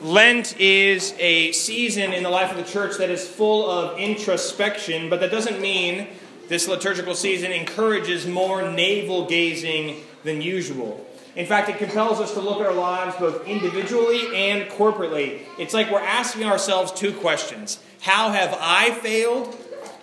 [0.00, 5.10] Lent is a season in the life of the church that is full of introspection,
[5.10, 6.06] but that doesn't mean
[6.46, 11.04] this liturgical season encourages more navel gazing than usual.
[11.34, 15.42] In fact, it compels us to look at our lives both individually and corporately.
[15.58, 19.56] It's like we're asking ourselves two questions How have I failed?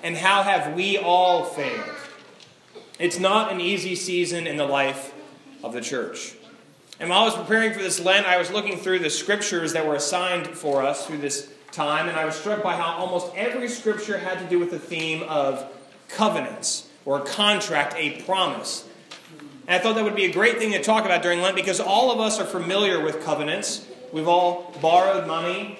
[0.03, 1.89] And how have we all failed?
[2.99, 5.13] It's not an easy season in the life
[5.63, 6.35] of the church.
[6.99, 9.85] And while I was preparing for this Lent, I was looking through the scriptures that
[9.85, 13.67] were assigned for us through this time, and I was struck by how almost every
[13.67, 15.65] scripture had to do with the theme of
[16.07, 18.87] covenants or a contract, a promise.
[19.67, 21.81] And I thought that would be a great thing to talk about during Lent because
[21.81, 23.85] all of us are familiar with covenants.
[24.13, 25.79] We've all borrowed money,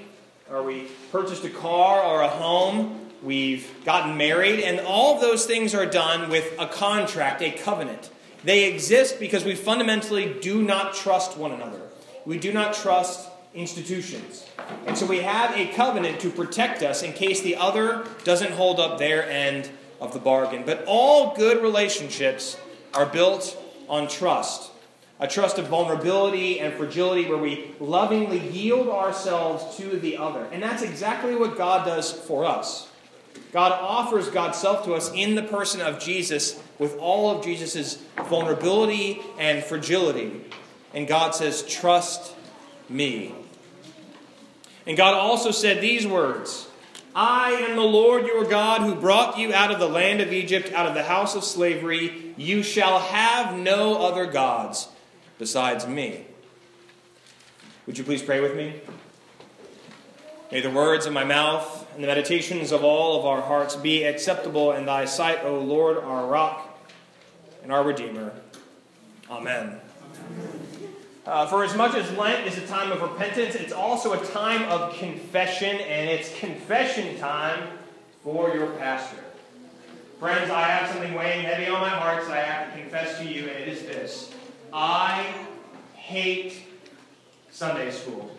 [0.52, 5.46] or we purchased a car or a home, we've gotten married, and all of those
[5.46, 8.10] things are done with a contract, a covenant.
[8.46, 11.82] They exist because we fundamentally do not trust one another.
[12.26, 14.48] We do not trust institutions.
[14.86, 18.80] And so we have a covenant to protect us in case the other doesn't hold
[18.80, 19.70] up their end
[20.00, 20.64] of the bargain.
[20.66, 22.58] But all good relationships
[22.94, 23.58] are built
[23.90, 24.72] on trust
[25.20, 30.46] a trust of vulnerability and fragility where we lovingly yield ourselves to the other.
[30.52, 32.90] And that's exactly what God does for us.
[33.52, 38.04] God offers God's self to us in the person of Jesus with all of Jesus'
[38.28, 40.42] vulnerability and fragility.
[40.94, 42.36] And God says, Trust
[42.90, 43.34] me.
[44.86, 46.68] And God also said these words
[47.16, 50.74] I am the Lord your God who brought you out of the land of Egypt,
[50.74, 52.34] out of the house of slavery.
[52.36, 54.90] You shall have no other gods
[55.40, 56.26] besides me.
[57.88, 58.82] Would you please pray with me?
[60.52, 64.04] May the words of my mouth and the meditations of all of our hearts be
[64.04, 66.78] acceptable in thy sight, O Lord, our rock
[67.64, 68.34] and our Redeemer.
[69.32, 69.80] Amen.
[71.26, 74.64] Uh, for as much as Lent is a time of repentance, it's also a time
[74.70, 77.66] of confession, and it's confession time
[78.24, 79.24] for your pastor.
[80.20, 83.26] Friends, I have something weighing heavy on my heart, so I have to confess to
[83.26, 84.34] you, and it is this
[84.74, 85.26] I
[85.94, 86.62] hate
[87.52, 88.30] Sunday school.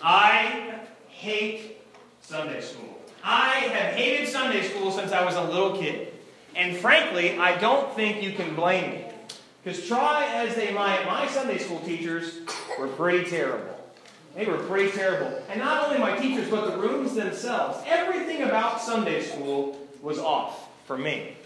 [0.00, 1.81] I hate
[2.22, 2.98] Sunday school.
[3.22, 6.12] I have hated Sunday school since I was a little kid.
[6.54, 9.04] And frankly, I don't think you can blame me.
[9.62, 12.40] Because try as they might, my Sunday school teachers
[12.78, 13.78] were pretty terrible.
[14.34, 15.42] They were pretty terrible.
[15.50, 17.78] And not only my teachers, but the rooms themselves.
[17.86, 21.36] Everything about Sunday school was off for me.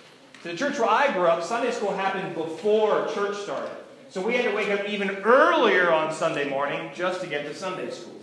[0.43, 3.77] To the church where I grew up, Sunday school happened before church started.
[4.09, 7.55] So we had to wake up even earlier on Sunday morning just to get to
[7.55, 8.15] Sunday school.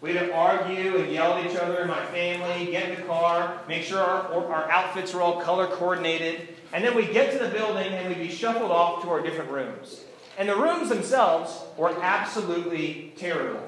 [0.00, 3.82] We'd argue and yell at each other in my family, get in the car, make
[3.82, 7.92] sure our, our outfits were all color coordinated, and then we'd get to the building
[7.92, 10.04] and we'd be shuffled off to our different rooms.
[10.38, 13.62] And the rooms themselves were absolutely terrible.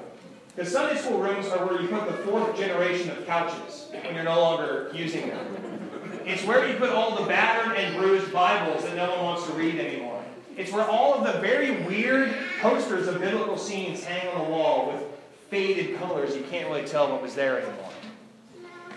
[0.55, 4.23] Because Sunday school rooms are where you put the fourth generation of couches when you're
[4.23, 6.21] no longer using them.
[6.25, 9.53] It's where you put all the battered and bruised Bibles that no one wants to
[9.53, 10.23] read anymore.
[10.57, 14.91] It's where all of the very weird posters of biblical scenes hang on the wall
[14.91, 15.03] with
[15.49, 16.35] faded colors.
[16.35, 17.91] You can't really tell what was there anymore.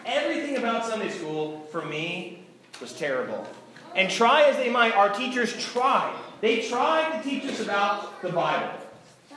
[0.05, 2.45] Everything about Sunday school, for me,
[2.81, 3.47] was terrible.
[3.95, 6.15] And try as they might, our teachers tried.
[6.41, 8.71] They tried to teach us about the Bible.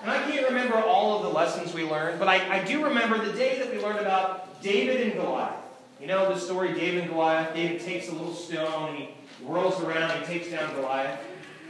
[0.01, 3.23] And I can't remember all of the lessons we learned, but I, I do remember
[3.23, 5.55] the day that we learned about David and Goliath.
[5.99, 7.53] You know the story, David and Goliath?
[7.53, 9.09] David takes a little stone and he
[9.43, 11.19] whirls around and he takes down Goliath.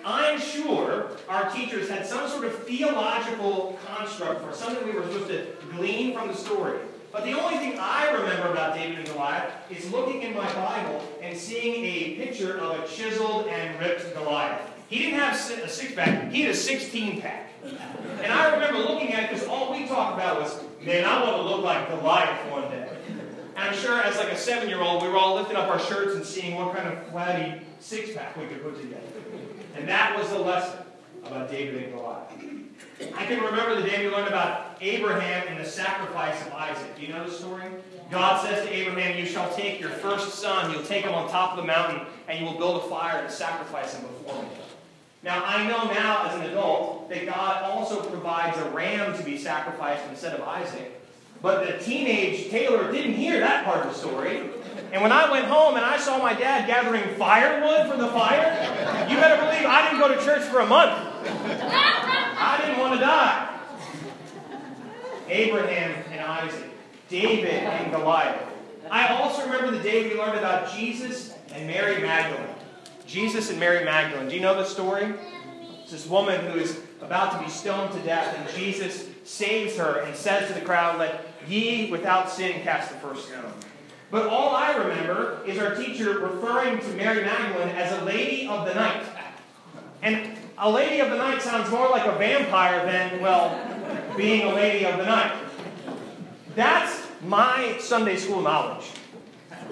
[0.05, 5.29] I'm sure our teachers had some sort of theological construct for something we were supposed
[5.29, 6.77] to glean from the story.
[7.11, 11.01] But the only thing I remember about David and Goliath is looking in my Bible
[11.23, 14.61] and seeing a picture of a chiseled and ripped Goliath.
[14.89, 17.49] He didn't have a six pack, he had a 16 pack.
[17.63, 21.37] And I remember looking at it because all we talked about was, man, I want
[21.37, 22.89] to look like Goliath one day.
[23.55, 25.79] And I'm sure as like a seven year old, we were all lifting up our
[25.79, 29.01] shirts and seeing what kind of flabby six pack we could put together.
[29.75, 30.80] And that was the lesson
[31.25, 32.31] about David and Goliath.
[33.16, 36.96] I can remember the day we learned about Abraham and the sacrifice of Isaac.
[36.97, 37.64] Do you know the story?
[38.09, 41.52] God says to Abraham, You shall take your first son, you'll take him on top
[41.52, 44.49] of the mountain, and you will build a fire and sacrifice him before me.
[45.23, 49.38] Now, I know now as an adult that God also provides a ram to be
[49.38, 51.02] sacrificed instead of Isaac.
[51.41, 54.49] But the teenage Taylor didn't hear that part of the story.
[54.91, 59.07] And when I went home and I saw my dad gathering firewood for the fire,
[59.09, 60.93] you better believe I didn't go to church for a month.
[61.27, 63.59] I didn't want to die.
[65.27, 66.69] Abraham and Isaac,
[67.09, 68.41] David and Goliath.
[68.91, 72.55] I also remember the day we learned about Jesus and Mary Magdalene.
[73.07, 74.29] Jesus and Mary Magdalene.
[74.29, 75.13] Do you know the story?
[75.81, 79.99] It's this woman who is about to be stoned to death, and Jesus saves her
[79.99, 83.53] and says to the crowd, Let ye without sin cast the first stone.
[84.11, 88.66] But all I remember is our teacher referring to Mary Magdalene as a lady of
[88.66, 89.03] the night.
[90.02, 93.59] And a lady of the night sounds more like a vampire than, well,
[94.16, 95.34] being a lady of the night.
[96.55, 98.85] That's my Sunday school knowledge.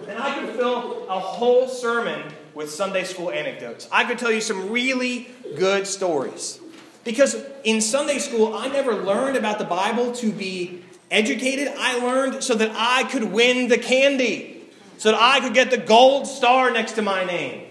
[0.07, 3.88] And I could fill a whole sermon with Sunday school anecdotes.
[3.91, 6.59] I could tell you some really good stories.
[7.03, 10.83] Because in Sunday school, I never learned about the Bible to be
[11.13, 11.71] educated.
[11.77, 14.63] I learned so that I could win the candy,
[14.98, 17.68] so that I could get the gold star next to my name.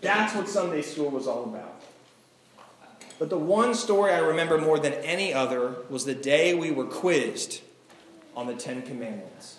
[0.00, 1.82] That's what Sunday school was all about.
[3.18, 6.84] But the one story I remember more than any other was the day we were
[6.84, 7.60] quizzed
[8.34, 9.58] on the Ten Commandments.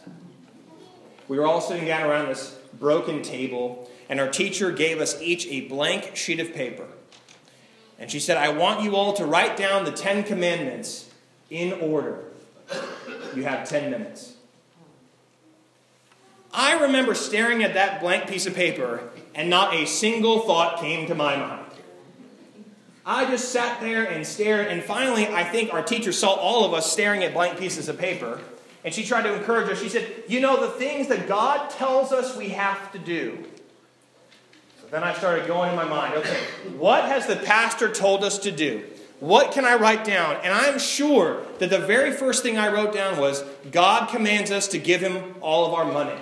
[1.27, 5.47] We were all sitting down around this broken table, and our teacher gave us each
[5.47, 6.87] a blank sheet of paper.
[7.99, 11.09] And she said, I want you all to write down the Ten Commandments
[11.49, 12.23] in order.
[13.37, 14.33] You have 10 minutes.
[16.51, 19.03] I remember staring at that blank piece of paper,
[19.35, 21.71] and not a single thought came to my mind.
[23.05, 26.73] I just sat there and stared, and finally, I think our teacher saw all of
[26.73, 28.41] us staring at blank pieces of paper,
[28.83, 29.79] and she tried to encourage us.
[29.79, 33.45] She said, You know, the things that God tells us we have to do.
[34.81, 36.39] So then I started going in my mind, okay,
[36.75, 38.83] what has the pastor told us to do?
[39.19, 40.35] What can I write down?
[40.43, 44.67] And I'm sure that the very first thing I wrote down was God commands us
[44.69, 46.19] to give him all of our money.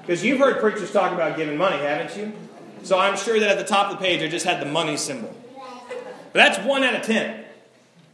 [0.00, 2.32] Because you've heard preachers talk about giving money, haven't you?
[2.82, 4.96] So I'm sure that at the top of the page I just had the money
[4.96, 5.32] symbol.
[6.32, 7.44] But that's one out of ten.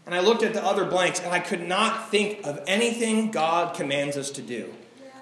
[0.04, 3.74] And I looked at the other blanks and I could not think of anything God
[3.74, 4.74] commands us to do.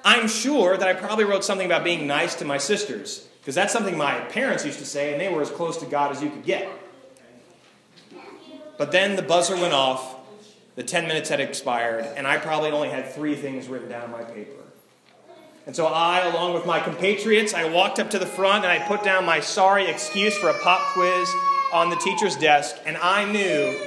[0.05, 3.73] I'm sure that I probably wrote something about being nice to my sisters, because that's
[3.73, 6.31] something my parents used to say, and they were as close to God as you
[6.31, 6.69] could get.
[8.83, 10.17] But then the buzzer went off,
[10.75, 14.11] the 10 minutes had expired, and I probably only had three things written down on
[14.11, 14.61] my paper.
[15.67, 18.85] And so I, along with my compatriots, I walked up to the front and I
[18.85, 21.33] put down my sorry excuse for a pop quiz
[21.73, 23.79] on the teacher's desk, and I knew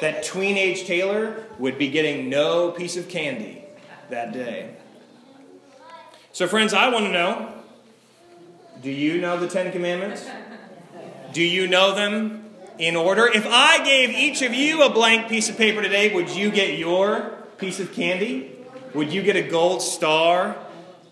[0.00, 3.64] that tween-age Taylor would be getting no piece of candy
[4.10, 4.76] that day.
[6.30, 7.52] So, friends, I want to know
[8.82, 10.24] do you know the Ten Commandments?
[11.32, 12.43] Do you know them
[12.78, 13.26] in order.
[13.26, 16.78] If I gave each of you a blank piece of paper today, would you get
[16.78, 18.50] your piece of candy?
[18.94, 20.56] Would you get a gold star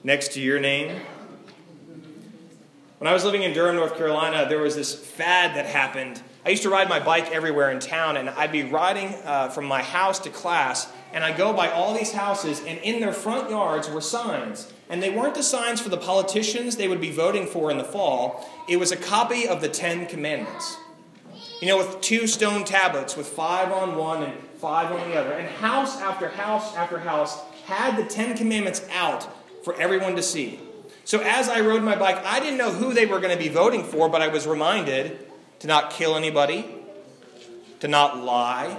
[0.02, 1.00] next to your name?
[2.98, 6.22] When I was living in Durham, North Carolina, there was this fad that happened.
[6.46, 9.64] I used to ride my bike everywhere in town, and I'd be riding uh, from
[9.64, 13.50] my house to class, and I'd go by all these houses, and in their front
[13.50, 14.72] yards were signs.
[14.88, 17.84] And they weren't the signs for the politicians they would be voting for in the
[17.84, 20.76] fall, it was a copy of the Ten Commandments.
[21.62, 25.30] You know, with two stone tablets, with five on one and five on the other.
[25.30, 29.28] And house after house after house had the Ten Commandments out
[29.64, 30.58] for everyone to see.
[31.04, 33.48] So as I rode my bike, I didn't know who they were going to be
[33.48, 35.24] voting for, but I was reminded
[35.60, 36.66] to not kill anybody,
[37.78, 38.76] to not lie,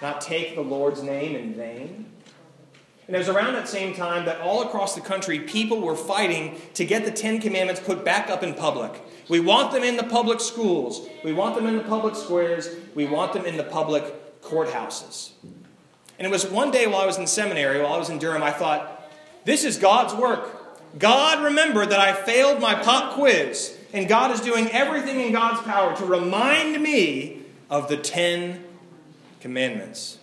[0.00, 2.06] not take the Lord's name in vain.
[3.10, 6.60] And it was around that same time that all across the country, people were fighting
[6.74, 9.02] to get the Ten Commandments put back up in public.
[9.28, 11.08] We want them in the public schools.
[11.24, 12.68] We want them in the public squares.
[12.94, 14.04] We want them in the public
[14.42, 15.32] courthouses.
[16.20, 18.44] And it was one day while I was in seminary, while I was in Durham,
[18.44, 19.10] I thought,
[19.44, 20.96] this is God's work.
[20.96, 25.62] God remembered that I failed my pop quiz, and God is doing everything in God's
[25.62, 28.62] power to remind me of the Ten
[29.40, 30.18] Commandments.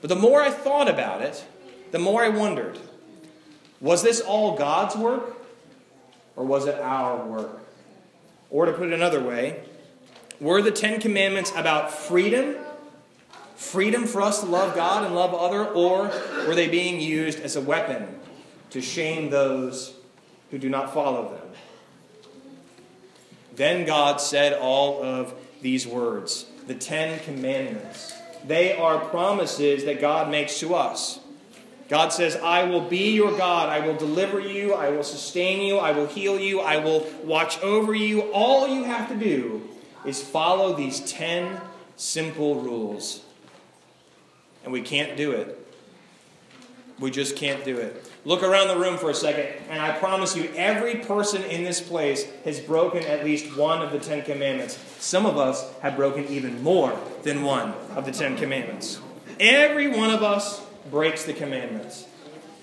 [0.00, 1.44] But the more I thought about it,
[1.90, 2.78] the more I wondered
[3.80, 5.36] was this all God's work,
[6.34, 7.60] or was it our work?
[8.50, 9.60] Or to put it another way,
[10.40, 12.56] were the Ten Commandments about freedom?
[13.56, 16.10] Freedom for us to love God and love other, or
[16.46, 18.20] were they being used as a weapon
[18.70, 19.94] to shame those
[20.50, 21.48] who do not follow them?
[23.54, 28.14] Then God said all of these words, the Ten Commandments.
[28.46, 31.18] They are promises that God makes to us.
[31.88, 33.68] God says, I will be your God.
[33.68, 34.74] I will deliver you.
[34.74, 35.78] I will sustain you.
[35.78, 36.60] I will heal you.
[36.60, 38.22] I will watch over you.
[38.32, 39.68] All you have to do
[40.04, 41.60] is follow these 10
[41.96, 43.22] simple rules.
[44.64, 45.62] And we can't do it.
[46.98, 48.10] We just can't do it.
[48.24, 51.80] Look around the room for a second, and I promise you, every person in this
[51.80, 54.82] place has broken at least one of the Ten Commandments.
[54.98, 58.98] Some of us have broken even more than one of the Ten Commandments.
[59.38, 62.06] Every one of us breaks the commandments.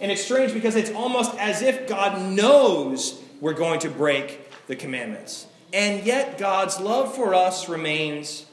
[0.01, 4.75] And it's strange because it's almost as if God knows we're going to break the
[4.75, 5.47] commandments.
[5.71, 8.45] And yet God's love for us remains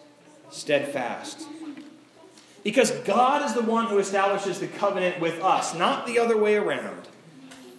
[0.50, 1.46] steadfast.
[2.62, 6.56] Because God is the one who establishes the covenant with us, not the other way
[6.56, 7.08] around.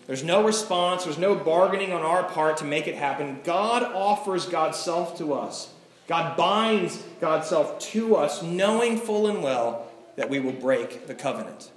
[0.08, 3.40] There's no response, there's no bargaining on our part to make it happen.
[3.44, 5.72] God offers God's self to us.
[6.08, 11.16] God binds God's self to us, knowing full and well that we will break the
[11.16, 11.72] covenant.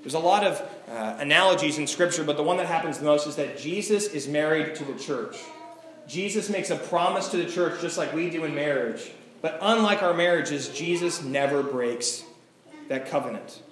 [0.00, 3.26] There's a lot of uh, analogies in Scripture, but the one that happens the most
[3.26, 5.36] is that Jesus is married to the church.
[6.06, 9.10] Jesus makes a promise to the church just like we do in marriage.
[9.42, 12.24] But unlike our marriages, Jesus never breaks
[12.88, 13.62] that covenant.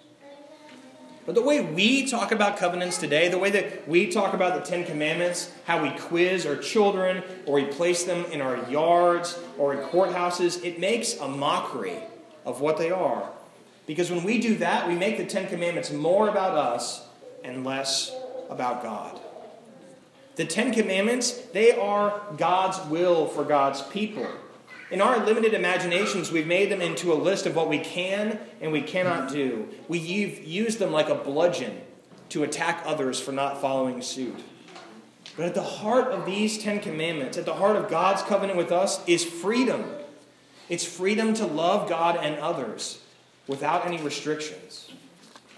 [1.26, 4.70] But the way we talk about covenants today, the way that we talk about the
[4.70, 9.74] Ten Commandments, how we quiz our children, or we place them in our yards or
[9.74, 11.98] in courthouses, it makes a mockery
[12.46, 13.30] of what they are.
[13.88, 17.06] Because when we do that, we make the Ten Commandments more about us
[17.42, 18.14] and less
[18.50, 19.18] about God.
[20.36, 24.28] The Ten Commandments, they are God's will for God's people.
[24.90, 28.72] In our limited imaginations, we've made them into a list of what we can and
[28.72, 29.66] we cannot do.
[29.88, 31.80] We've used them like a bludgeon
[32.28, 34.38] to attack others for not following suit.
[35.34, 38.70] But at the heart of these Ten Commandments, at the heart of God's covenant with
[38.70, 39.86] us, is freedom.
[40.68, 43.00] It's freedom to love God and others
[43.48, 44.92] without any restrictions.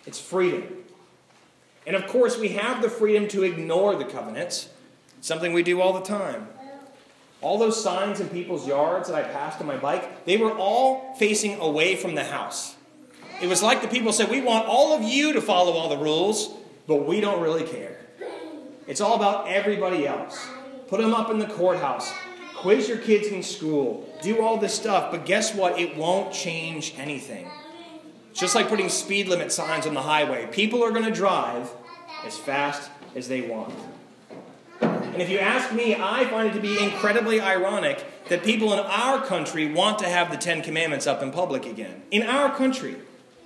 [0.07, 0.65] It's freedom.
[1.87, 4.69] And of course, we have the freedom to ignore the covenants,
[5.21, 6.49] something we do all the time.
[7.43, 11.15] All those signs in people's yards that I passed on my bike, they were all
[11.17, 12.77] facing away from the house.
[13.41, 15.97] It was like the people said, We want all of you to follow all the
[15.97, 16.55] rules,
[16.87, 17.99] but we don't really care.
[18.87, 20.47] It's all about everybody else.
[20.89, 22.13] Put them up in the courthouse,
[22.57, 25.79] quiz your kids in school, do all this stuff, but guess what?
[25.79, 27.49] It won't change anything.
[28.31, 30.47] It's just like putting speed limit signs on the highway.
[30.53, 31.71] People are going to drive
[32.25, 33.75] as fast as they want.
[34.81, 38.79] And if you ask me, I find it to be incredibly ironic that people in
[38.79, 42.03] our country want to have the Ten Commandments up in public again.
[42.11, 42.97] In our country.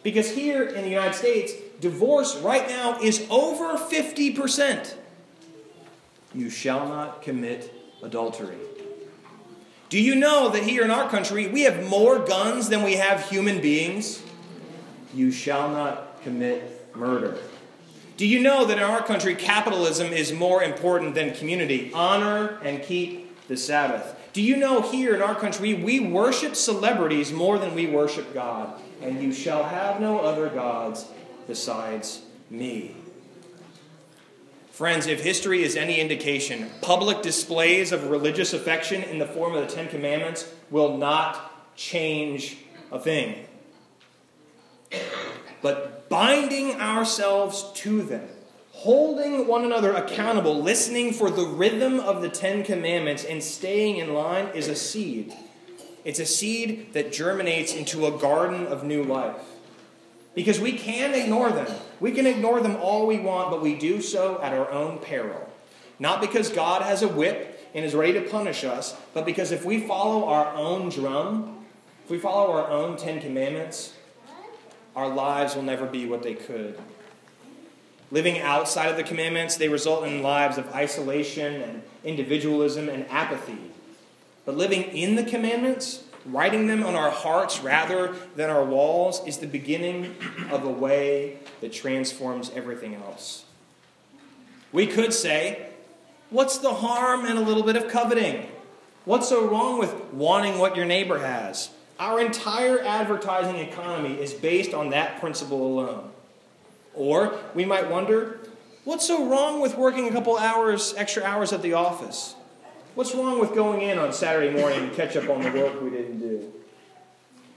[0.03, 4.95] Because here in the United States, divorce right now is over 50%.
[6.35, 7.73] You shall not commit
[8.03, 8.59] adultery.
[9.89, 13.29] Do you know that here in our country, we have more guns than we have
[13.31, 14.23] human beings?
[15.15, 17.39] You shall not commit murder.
[18.17, 21.91] Do you know that in our country, capitalism is more important than community?
[21.95, 24.17] Honor and keep the Sabbath.
[24.33, 28.81] Do you know here in our country, we worship celebrities more than we worship God?
[29.01, 31.07] And you shall have no other gods
[31.47, 32.97] besides me.
[34.71, 39.69] Friends, if history is any indication, public displays of religious affection in the form of
[39.69, 42.57] the Ten Commandments will not change
[42.91, 43.47] a thing.
[45.63, 48.29] But binding ourselves to them,
[48.73, 54.13] holding one another accountable, listening for the rhythm of the Ten Commandments, and staying in
[54.13, 55.35] line is a seed.
[56.05, 59.37] It's a seed that germinates into a garden of new life.
[60.35, 61.73] Because we can ignore them.
[62.01, 65.49] We can ignore them all we want, but we do so at our own peril.
[65.99, 69.65] Not because God has a whip and is ready to punish us, but because if
[69.65, 71.65] we follow our own drum,
[72.05, 73.95] if we follow our own Ten Commandments,
[74.97, 76.79] our lives will never be what they could.
[78.11, 83.59] Living outside of the commandments, they result in lives of isolation and individualism and apathy.
[84.45, 89.39] But living in the commandments, writing them on our hearts rather than our walls, is
[89.39, 90.15] the beginning
[90.51, 93.45] of a way that transforms everything else.
[94.73, 95.71] We could say,
[96.31, 98.49] What's the harm in a little bit of coveting?
[99.05, 101.71] What's so wrong with wanting what your neighbor has?
[101.99, 106.11] Our entire advertising economy is based on that principle alone.
[106.95, 108.41] Or we might wonder,
[108.85, 112.35] what's so wrong with working a couple hours, extra hours at the office?
[112.95, 115.91] What's wrong with going in on Saturday morning to catch up on the work we
[115.91, 116.53] didn't do?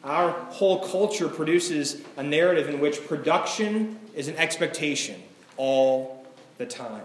[0.04, 5.22] Our whole culture produces a narrative in which production is an expectation
[5.58, 6.26] all
[6.58, 7.04] the time.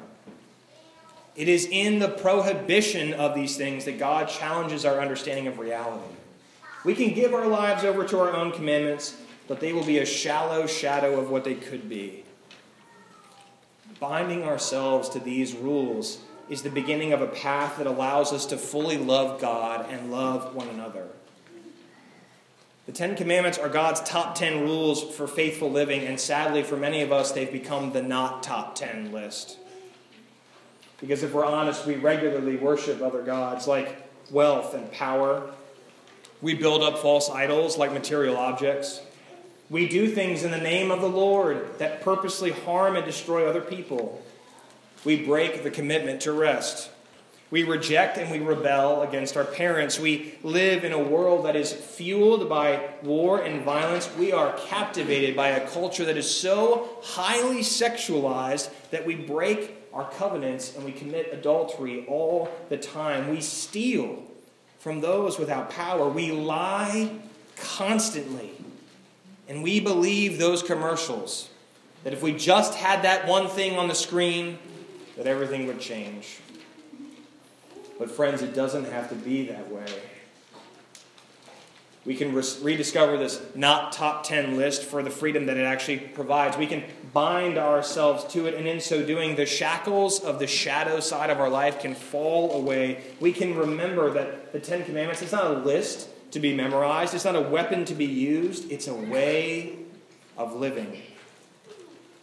[1.35, 6.15] It is in the prohibition of these things that God challenges our understanding of reality.
[6.85, 10.07] We can give our lives over to our own commandments, but they will be a
[10.07, 12.25] shallow shadow of what they could be.
[14.01, 18.57] Binding ourselves to these rules is the beginning of a path that allows us to
[18.57, 21.07] fully love God and love one another.
[22.87, 27.01] The Ten Commandments are God's top ten rules for faithful living, and sadly, for many
[27.03, 29.57] of us, they've become the not top ten list.
[31.01, 33.97] Because if we're honest, we regularly worship other gods like
[34.33, 35.53] wealth and power,
[36.43, 39.01] we build up false idols like material objects.
[39.71, 43.61] We do things in the name of the Lord that purposely harm and destroy other
[43.61, 44.21] people.
[45.05, 46.91] We break the commitment to rest.
[47.51, 50.01] We reject and we rebel against our parents.
[50.01, 54.11] We live in a world that is fueled by war and violence.
[54.19, 60.11] We are captivated by a culture that is so highly sexualized that we break our
[60.11, 63.31] covenants and we commit adultery all the time.
[63.31, 64.23] We steal
[64.83, 66.09] from those without power.
[66.09, 67.09] We lie
[67.57, 68.51] constantly.
[69.49, 71.51] And we believe those commercials
[72.03, 74.59] that if we just had that one thing on the screen,
[75.17, 76.41] that everything would change.
[77.97, 79.87] But, friends, it doesn't have to be that way.
[82.05, 86.57] We can rediscover this not top 10 list for the freedom that it actually provides.
[86.57, 91.00] We can bind ourselves to it, and in so doing, the shackles of the shadow
[91.00, 93.02] side of our life can fall away.
[93.21, 97.25] We can remember that the Ten Commandments, it's not a list to be memorized, it's
[97.25, 99.76] not a weapon to be used, it's a way
[100.38, 101.02] of living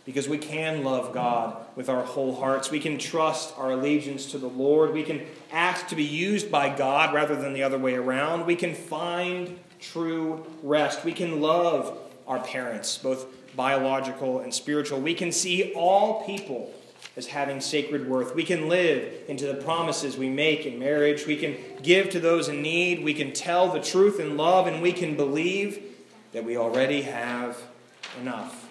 [0.09, 2.71] because we can love God with our whole hearts.
[2.71, 4.91] We can trust our allegiance to the Lord.
[4.91, 8.47] We can ask to be used by God rather than the other way around.
[8.47, 11.05] We can find true rest.
[11.05, 11.95] We can love
[12.27, 13.27] our parents, both
[13.59, 15.01] biological and spiritual.
[15.01, 16.73] We can see all people
[17.17, 18.33] as having sacred worth.
[18.33, 21.27] We can live into the promises we make in marriage.
[21.27, 23.03] We can give to those in need.
[23.03, 25.83] We can tell the truth in love, and we can believe
[26.31, 27.61] that we already have
[28.21, 28.69] enough.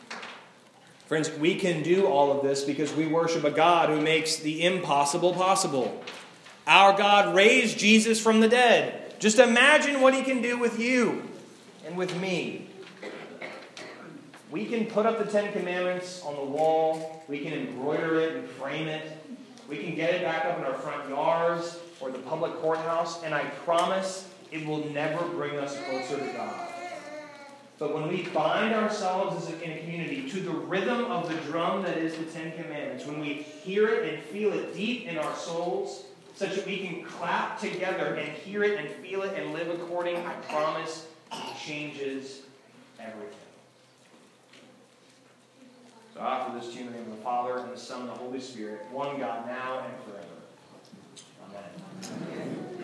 [1.04, 4.64] Friends, we can do all of this because we worship a God who makes the
[4.64, 6.02] impossible possible.
[6.66, 9.21] Our God raised Jesus from the dead.
[9.21, 11.28] Just imagine what he can do with you
[11.85, 12.67] and with me.
[14.50, 18.49] We can put up the Ten Commandments on the wall, we can embroider it and
[18.49, 19.05] frame it,
[19.69, 23.35] we can get it back up in our front yards or the public courthouse, and
[23.35, 26.69] I promise it will never bring us closer to God.
[27.78, 31.37] But when we bind ourselves as a, in a community to the rhythm of the
[31.43, 35.19] drum that is the Ten Commandments, when we hear it and feel it deep in
[35.19, 39.52] our souls, such that we can clap together and hear it and feel it and
[39.52, 42.43] live according, I promise it changes
[42.99, 43.48] everything.
[46.20, 48.10] I offer this to you in the name of the Father, and the Son, and
[48.10, 50.26] the Holy Spirit, one God, now and forever.
[51.48, 51.64] Amen.
[52.33, 52.78] Amen.